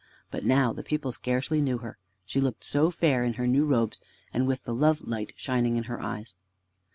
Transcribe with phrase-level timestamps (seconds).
[0.31, 4.01] But now the people scarcely knew her: she looked so fair in her new robes
[4.33, 6.33] and with the love light shining in her eyes.